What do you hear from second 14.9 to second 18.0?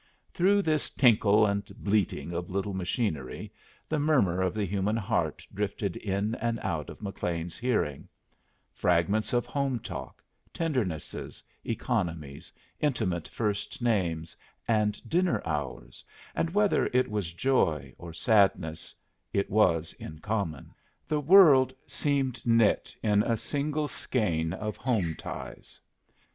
dinner hours, and whether it was joy